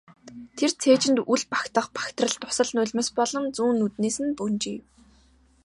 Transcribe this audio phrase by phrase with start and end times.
[0.57, 4.83] Тэр цээжинд үл багтах багтрал дусал нулимс болон зүүн нүднээс нь бөнжийв.